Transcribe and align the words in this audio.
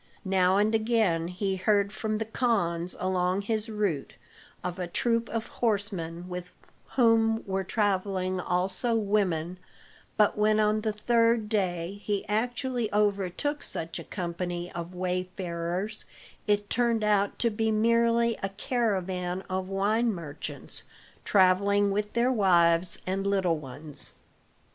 Now 0.25 0.57
and 0.57 0.73
again 0.73 1.27
he 1.27 1.57
heard 1.57 1.93
from 1.93 2.17
the 2.17 2.25
khans 2.25 2.95
along 2.99 3.43
his 3.43 3.69
route, 3.69 4.15
of 4.63 4.79
a 4.79 4.87
troop 4.87 5.29
of 5.29 5.45
horsemen 5.49 6.27
with 6.27 6.49
whom 6.95 7.43
were 7.45 7.63
traveling 7.63 8.39
also 8.39 8.95
women, 8.95 9.59
but 10.17 10.35
when 10.35 10.59
on 10.59 10.81
the 10.81 10.91
third 10.91 11.47
day 11.49 12.01
he 12.03 12.27
actually 12.27 12.91
overtook 12.91 13.61
such 13.61 13.99
a 13.99 14.03
company 14.03 14.71
of 14.71 14.95
wayfarers 14.95 16.05
it 16.47 16.67
turned 16.67 17.03
out 17.03 17.37
to 17.37 17.51
be 17.51 17.71
merely 17.71 18.39
a 18.41 18.49
caravan 18.49 19.43
of 19.51 19.69
wine 19.69 20.11
merchants, 20.11 20.81
traveling 21.23 21.91
with 21.91 22.13
their 22.13 22.31
wives 22.31 22.97
and 23.05 23.27
little 23.27 23.59
ones. 23.59 24.13